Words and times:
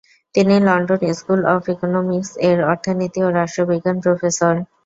তিনি 0.35 0.55
London 0.67 1.01
School 1.19 1.41
of 1.53 1.63
Economics 1.73 2.31
এর 2.49 2.57
অর্থনীতি 2.71 3.19
ও 3.23 3.29
রাষ্ট্রবিজ্ঞান 3.39 3.97
প্রফেসর। 4.03 4.53